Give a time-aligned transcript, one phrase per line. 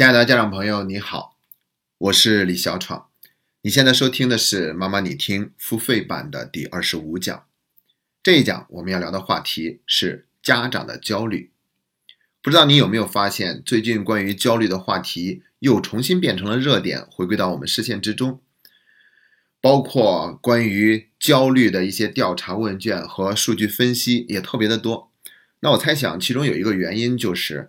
[0.00, 1.36] 亲爱的家长朋友，你好，
[1.98, 3.08] 我是李小闯。
[3.60, 7.44] 你现在收听的是妈妈你听付费版的第二十五讲。
[8.22, 11.50] 这一讲我们要聊的话题是家长的焦虑。
[12.40, 18.40] 不知道你有没有发现，最近关于焦虑的话题又重新变成了热点，回归到我们视线之中。
[19.60, 25.12] 包括关于焦虑的一些调查问卷和数据分析也特别的多。
[25.60, 27.68] 那我猜想，其中有一个原因就是。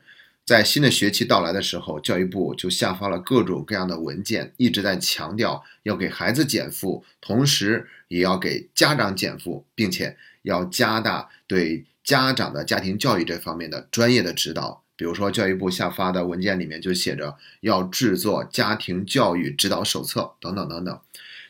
[0.52, 14.83] 在新的学期到来的时候，教育部就下发了各种各样的文件，一直在强调要给孩子减负，同时也要给家长减负，并且要加大对家长的家庭教育这方面的专业的指导。
[14.97, 20.99] 比如说，教育部下发的文件里面就写着要制作家庭教育指导手册等等等等。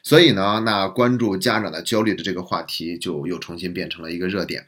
[0.03, 4.67] 所以呢，那关注家长的焦虑的这个话题就又重新变成了一个热点。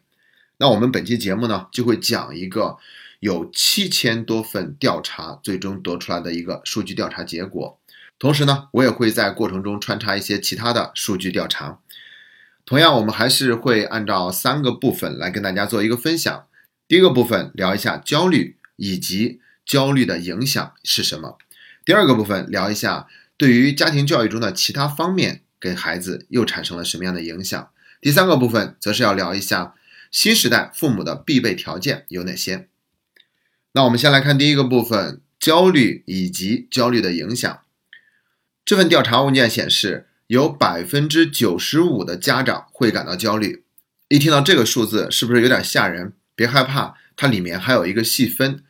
[0.58, 2.80] 那我们本期节目呢，就会讲一个。
[3.24, 7.80] 有七千多份调查，最终得出来的一个数据调查结果。
[8.20, 11.80] 同时呢，我也会在过程中穿插一些其他的数据调查。
[12.66, 16.48] 同样，我们还是会按照三个部分来跟大家做一个分享。
[16.86, 21.38] 第一个部分聊一下焦虑以及焦虑的影响是什么。
[21.86, 27.70] 第二个部分聊一下对于家庭教育中的其他方面给孩子又产生了什么样的影响。
[28.02, 29.76] 第三个部分则是要聊一下
[30.12, 32.68] 新时代父母的必备条件有哪些。
[33.76, 37.60] 那我们先来看第一个部分，焦虑以及焦虑的影响。
[38.64, 43.64] 这份调查问卷显示，有百分之九十五的家长会感到焦虑。
[44.10, 46.14] 一听到这个数字，是不是有点吓人？
[46.36, 48.64] 别害怕，它里面还有一个细分，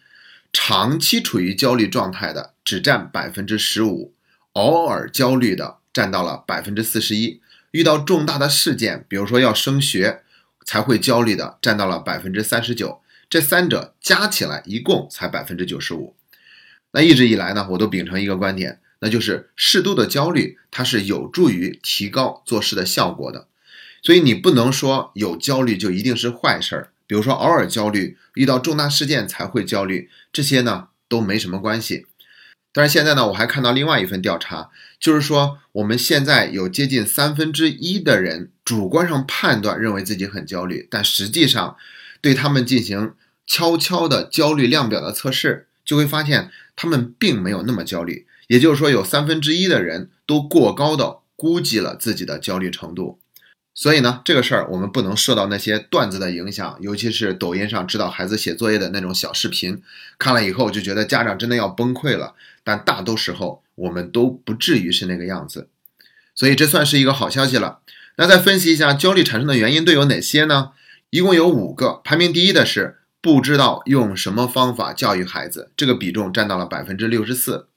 [0.53, 4.13] 长期处于焦虑状态的只占百分之十五，
[4.53, 10.23] 偶尔焦虑的占到了百分之四十一，遇到重大的事件，比如说要升学，
[10.65, 13.01] 才会焦虑的占到了百分之三十九。
[13.33, 16.15] 这三者加起来一共才百分之九十五。
[16.91, 23.47] 那一直以来呢，我都秉承一个观点，那就是适度的焦虑，它是有助于提高做事的效果的。
[24.03, 26.91] 所以你不能说有焦虑就一定是坏事儿。
[27.07, 32.05] 比如说偶尔焦虑，遇到重大事件才会焦虑，这些呢都没什么关系。
[32.71, 34.69] 但是现在呢，我还看到另外一份调查，
[34.99, 41.75] 就是说我们现在有接近三分之一的人主观上判断认为自己很焦虑，但实际上
[42.21, 43.13] 对他们进行。
[43.45, 48.25] 悄悄的焦虑量表的测试，就会发现他们并没有那么焦虑。
[48.47, 53.19] 也就是说，有三分之一的人都过高的估计了自己的焦虑程度。
[53.75, 59.81] 所以呢，这个事儿我们不能受到那些段子的影响，尤其是抖音上指导孩子写作业的那种小视频，
[60.19, 62.35] 看了以后就觉得家长真的要崩溃了。
[62.63, 65.69] 但大多时候我们都不至于是那个样子，
[66.35, 67.79] 所以这算是一个好消息了。
[68.17, 70.73] 那再分析一下焦虑产生的原因都有哪些呢？
[71.09, 72.97] 一共有五个，排名第一的是。
[73.23, 77.67] 不知道用什么方法教育孩子，这个比重占到了百分之六十四。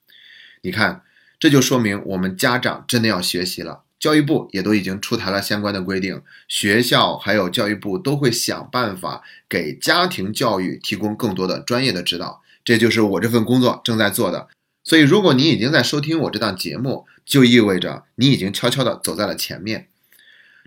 [0.63, 1.03] 你看，
[1.39, 3.85] 这就说明我们家长真的要学习了。
[4.01, 12.43] 教育部也都已经出台了相关的规定，学校还有教育部都会想办法给家庭教育提供更多的专业的指导。
[12.65, 14.49] 这就是我这份工作正在做的。
[14.83, 19.87] 所以，如果你已经在收听我这档节目，就意味着你已经悄悄地走在了前面。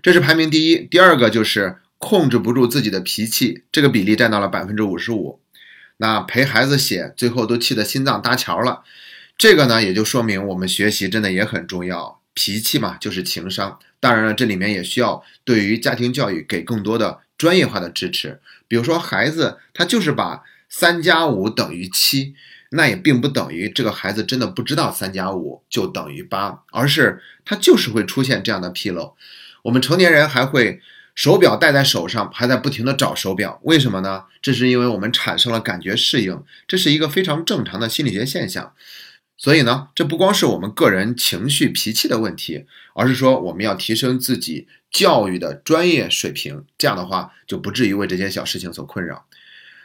[0.00, 0.78] 这是排名第一。
[0.78, 1.76] 第二个就是。
[2.00, 5.38] 控制不住自己的脾气，这个比例占到了百分之五十五。
[5.98, 8.82] 那陪孩子写，最后都气得心脏搭桥了。
[9.36, 12.22] 这个呢，也就说明我们学习真的也很重要。
[12.32, 13.78] 脾气嘛，就是情商。
[14.00, 18.40] 当然了，这里面也需要对于家庭教育给更多的专业化的支持。
[18.66, 22.34] 比如说，孩子他就是把三加五等于七，
[22.70, 29.14] 那也并不等于这个孩子真的不知道三加五就等于八，而是他就是会出现这样的纰漏。
[29.64, 30.80] 我们成年人还会。
[31.20, 34.24] 手表戴在手上，还在不停的找手表，为什么呢？
[34.40, 38.72] 这是因为我们产生了感觉适应，这是一个非常正常的心理学现象。
[39.36, 42.64] 所以呢，这不光是我们个人情绪脾气的问题，
[42.94, 49.26] 而是说我们要提升自己教育的专业水平，这样的话就不至于为这些小事情所困扰。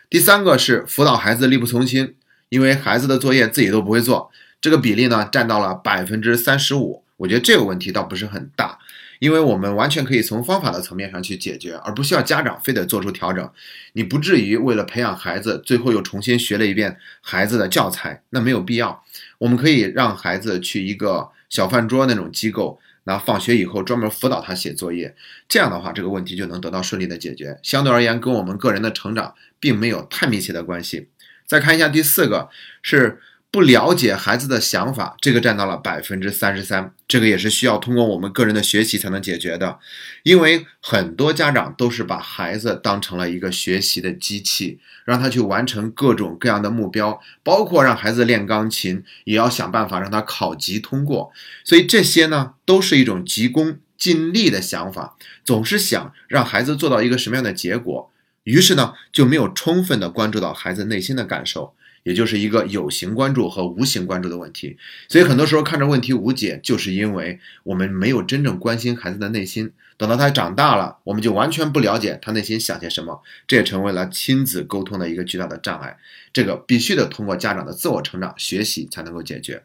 [0.09, 2.15] 第三个是辅导孩子力不从心，
[2.47, 7.03] 因为孩子的作业自己都不会做，这个比例呢占到了百分之三十五。
[7.17, 8.79] 我觉得这个问题倒不是很大。
[9.19, 13.49] 因为我们完全可以从方法的层面上去解决，而不需要家长非得做出调整。
[13.93, 19.03] 你不至于为了培养孩子，最后又重新学了一遍孩子的教材，那没有必要。
[19.37, 25.15] 我们可以让孩子去一个小饭桌那种机构，那放学以后专门辅导他写作业，
[25.47, 27.59] 这样的话这个问题就能得到顺利的解决。
[27.63, 31.07] 相对而言，跟我们个人的成长并没有太密切的关系。
[31.45, 32.49] 再看一下第四个，
[32.81, 33.21] 是
[33.55, 36.93] 不了解孩子的想法，这个占到了百分之三十三。
[37.07, 39.79] 这个也是需要通过我们个人的学习才能解决的，
[40.23, 51.31] 因为很多家长都是把孩子当成了一个学习的机器，让他去完成各种各样的目标，包括让孩子练钢琴，也要想办法让他考级通过。
[51.63, 55.15] 所以这些呢，都是一种急功近利的想法，
[55.45, 58.11] 总是想让孩子做到一个什么样的结果，
[58.43, 61.73] 于是呢，就没有充分的关注到孩子内心的感受。
[62.05, 64.77] 也就是一个有形关注和无形关注的问题，
[65.09, 69.71] 所以很多时候看着问题无解，就是因为我们没有真正关心孩子的内心。
[69.97, 75.97] 等到他长大了，我们就完全不了解他内心想些什么，这也成为了亲子沟通的一个巨大的障碍。
[76.31, 79.63] 这个必须得通过家长的自我成长学习才能够解决。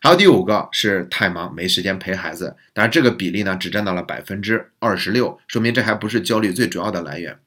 [0.00, 7.38] 还有第五个是太忙没时间陪孩子，当然这个比例呢只占到了百分之二十六，说明这还不是焦虑最主要的来源。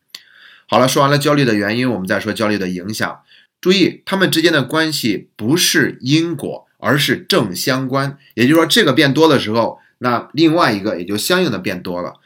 [0.67, 3.19] 好了，说完了焦虑的原因，我们再说焦虑的影响。
[3.65, 8.19] 注意，他们之间的关系不是因果，而是正相关。
[8.35, 12.19] 也就是说，这个变多的时候，那另外一个也就相应的变多了。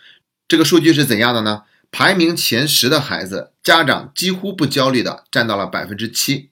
[0.49, 1.61] 这个数据是怎样的呢？
[1.91, 6.49] 排名前十的孩子，家长几乎不焦虑的占到了百分之七，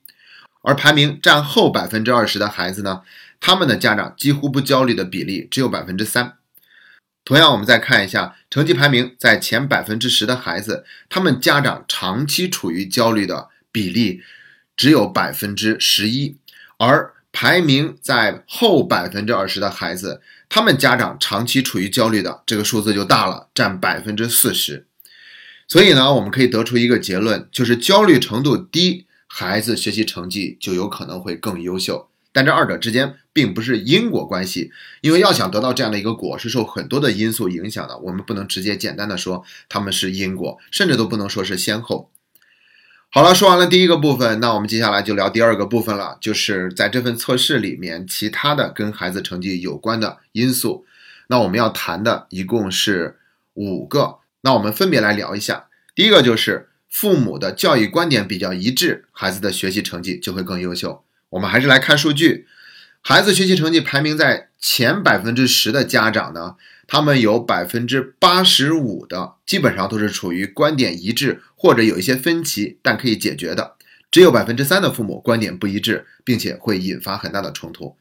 [0.62, 3.02] 而排名占后百分之二十的孩子呢，
[3.42, 6.36] 他们的家长几乎不焦虑的比例只有百分之三。
[7.26, 14.22] 同样，我们再看一下成绩排名在前百分之十的孩子，他们家长长期处于焦虑的比例。
[14.78, 16.38] 只有百分之十一，
[16.78, 24.86] 而排名在后百分之二十的孩子，他们家长长期处于焦虑的这个数字就大了，占百分之四十。
[25.68, 32.10] 所以呢，我们可以得出一个结论，就是焦虑程度低，孩子学习成绩就有可能会更优秀。
[32.32, 34.72] 但这二者之间并不是因果关系，
[35.02, 37.98] 因为要想得到这样的一个果，是受很多的因素影响的。
[37.98, 42.12] 我们不能直接简单的说他们是因果，甚至都不能说是先后。
[43.10, 50.86] 好了，说完了第一个部分，那我们接下来就聊第二个部分了，就是在这份测试里面，其他的跟孩子成绩有关的因素。
[51.28, 53.18] 那我们要谈的一共是
[53.54, 55.68] 五个，那我们分别来聊一下。
[55.96, 61.04] 第一个就是父母的教育观点比较一致，孩子的学习成绩就会更优秀。
[61.30, 62.46] 我们还是来看数据，
[63.02, 66.56] 孩子学习成绩排名在前百分之十的家长呢。
[66.90, 73.76] 他们有百分之八十五的基本上都是处于观点一致或者有一些分歧，但可以解决的。
[74.10, 77.98] 只有百分之三的父母观点不一致，并且会引发很大的冲突。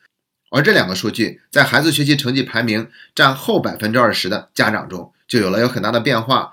[0.53, 6.53] 而这两个数据在孩子学习成绩排名占后百分之二十的家长中就有了有很大的变化，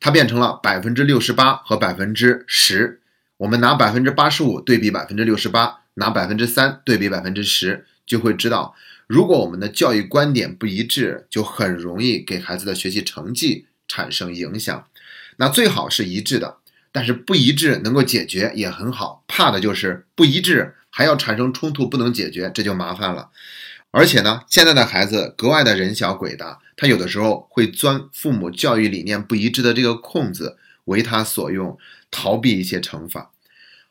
[0.00, 3.00] 它变成了百分之六十八和百分之十。
[3.36, 8.74] 我们拿百分之八十五对比百分之六十八，拿百分之三对比百分之十，就会知道。
[9.08, 14.86] 如果我们的教育观点不一致，就很容易给孩子的学习成绩产生影响。
[15.38, 16.58] 那最好是一致的，
[16.92, 19.24] 但是不一致能够解决也很好。
[19.26, 23.30] 怕的就是不一致还要产生冲突，不能解决，这就麻烦了。
[23.90, 31.78] 而且呢，现在的孩子格外的人小鬼大，他有的时候会钻父母教育理念不一致的这个空子，为他所用，
[32.10, 33.30] 逃避一些惩罚。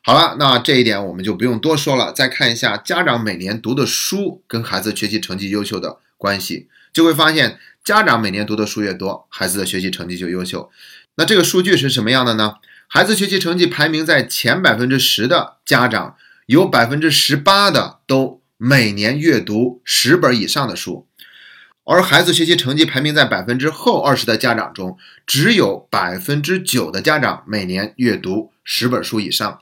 [0.02, 2.12] 好了，那这一点我们就不用多说了。
[2.12, 10.70] 再看一下家长每年读的书跟孩子学习成绩优秀的关系，就会发现家长每年读的书越多，孩子的学习成绩就优秀。
[11.16, 12.54] 那这个数据是什么样的呢？
[12.86, 16.16] 孩子学习成绩排名在前百分之十的家长，
[16.46, 21.06] 有百分之十八的都每年阅读十本以上的书，
[21.84, 24.96] 而孩子学习成绩排名在百分之后二十的家长中，
[25.26, 29.60] 只有百分之九的家长每年阅读十本书以上。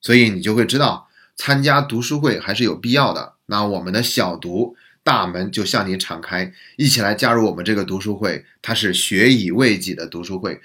[0.00, 3.34] 所以你就会知道，参加读书会还是有必要的。
[3.46, 8.44] 那我们的小读大门就向你敞开，一起来加入我们这个读书会。
[8.60, 10.60] 它是学以为己的读书会，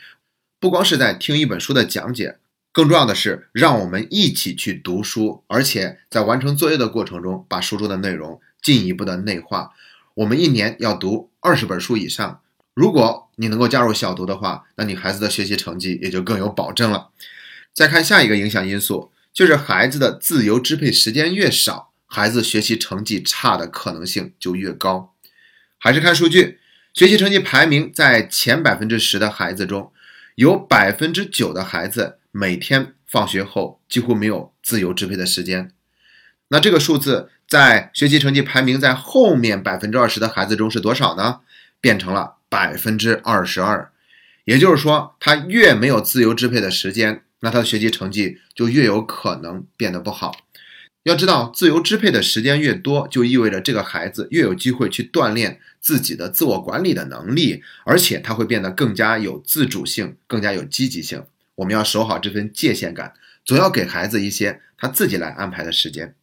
[0.60, 2.38] 不光是在听一本书的讲解，
[2.74, 9.72] 更重要的是让我们一起去读书，而且在完成作业的过程中，把书中的内容进一步的内化。
[10.16, 12.42] 我们一年要读二十本书以上。
[12.74, 17.12] 如果你能够加入小读的话，那你孩子的学习成绩也就更有保证了。
[17.74, 19.12] 再看下一个影响因素。
[19.34, 25.16] 就是孩子的自由支配时间越少，孩子学习成绩差的可能性就越高。
[25.80, 26.60] 还是看数据，
[26.94, 29.92] 学习成绩排名在前百分之十的孩子中，
[30.36, 35.72] 有百分之九的孩子每天放学后几乎没有自由支配的时间。
[36.50, 41.40] 那这个数字在学习成绩排名在后面百分之二十的孩子中是多少呢？
[41.82, 43.92] 变成了百分之二十二。
[44.46, 47.24] 也就是说，他越没有自由支配的时间。
[47.44, 50.34] 那他的学习成绩就越有可能变得不好。
[51.04, 61.26] 要知道，自由支配的时间越多，就意味着这个孩子越有机会去锻炼自己的自我管理的能力，而且他会变得更加有自主性，更加有积极性。
[61.56, 66.16] 我们要守好这份界限感，总要给孩子一些他自己来安排的时间。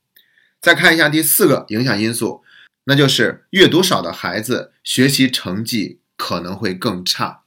[0.62, 2.42] 再看一下第四个影响因素，
[2.84, 7.42] 那就是阅读少的孩子学习成绩可能会更差。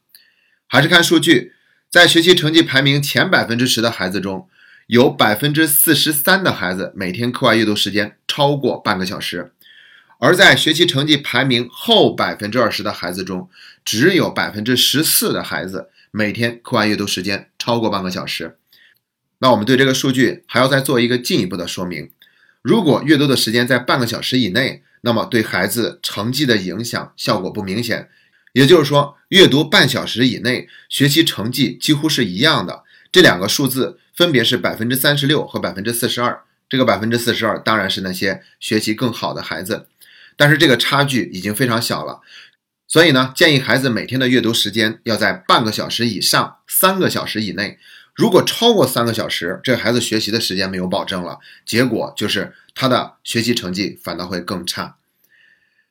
[0.67, 1.53] 还是看数据，
[1.93, 4.49] 在学习成绩排名前百分之十的孩子中，
[4.87, 9.51] 有百分之四十三的孩子每天课外阅读时间超过半个小时。
[10.17, 13.47] 而在学习成绩排名后百分之二十的孩子中，
[13.85, 18.57] 只有百分之十四的孩子每天课外阅读时间超过半个小时。
[19.37, 22.09] 那我们对这个数据还要再做一个进一步的说明：
[22.63, 28.09] 如果阅读的时间在半个小时以内，那么对孩子成绩的影响效果不明显。
[28.53, 32.83] 也就是说，阅读半小时以内，学习成绩几乎是一样的。
[33.11, 36.41] 这两个数字分别是百分之三十六和百分之四十二。
[36.69, 39.87] 这个百分之四十二当然是那些学习更好的孩子。
[40.35, 42.21] 但是这个差距已经非常小了，
[42.87, 47.77] 所以呢，建议孩子每天的阅读时间要在半个小时以上，三个小时以内。
[48.15, 54.97] 如果超过三个小时，这孩子学习的时间没有保证了，结果就是他的学习成绩反倒会更差。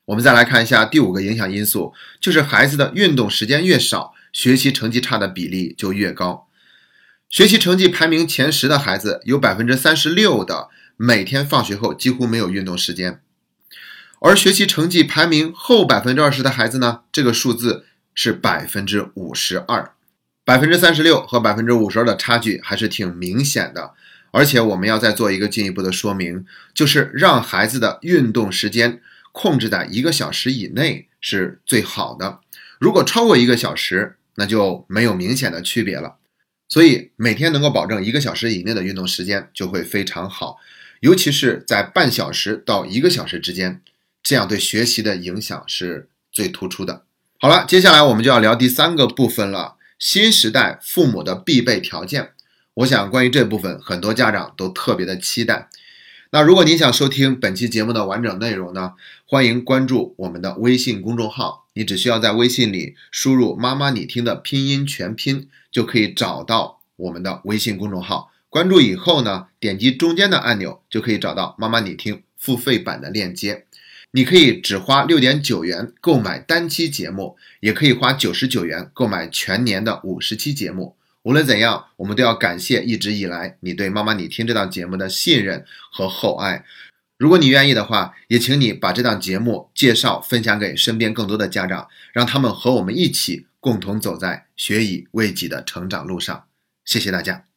[0.07, 6.49] 我们再来看一下第五个影响因素，就是孩子的运动时间越少，学习成绩差的比例就越高。
[7.29, 13.21] 学习成绩排名前十的孩子，有百分之三十六的每天放学后几乎没有运动时间。
[14.21, 17.01] 而学习成绩排名后百分之二十的孩子呢？
[17.11, 19.93] 这个数字是百分之五十二，
[20.45, 23.93] 百分之三十六和百分之五十二的差距还是挺明显的。
[24.31, 26.45] 而且我们要再做一个进一步的说明，
[26.75, 29.01] 就是让孩子的运动时间
[29.33, 32.41] 控制在一个小时以内是最好的。
[32.79, 36.17] 如果超过一个小时，那就没有明显的区别了。
[36.69, 40.59] 所以每天能够保证一个小时以内的运动时间就会非常好，
[41.01, 43.81] 尤其是在半小时到一个小时之间。
[44.23, 47.03] 这样对学习的影响是最突出的。
[47.41, 52.31] 好了，接下来我们就要聊第三个部分了，新时代父母的必备条件。
[52.75, 55.69] 我想关于这部分，很多家长都特别的期待。
[56.35, 58.95] 那如果您想收听本期节目的完整内容呢，
[59.27, 61.67] 欢迎关注我们的微信公众号。
[61.75, 68.33] 你只需要在微信里输入“妈妈你听”的拼音全拼，就可以找到我们的微信公众号。
[68.49, 73.67] 关注以后呢，点击中间的按钮，就可以找到“妈妈你听”付费版的链接。
[74.13, 80.97] 你可以只花六点九元购买单期节目，也可以花九十九元购买全年的五十期节目。
[81.23, 86.65] 无论怎样，我们都要感谢一直以来你对妈妈你听这档节目的信任和厚爱。
[87.17, 96.47] 如果你愿意的话，也请你把这档节目介绍分享给身边更多的家长，让他们和我们一起共同走在学以为己的成长路上。
[96.85, 97.52] 谢谢大家。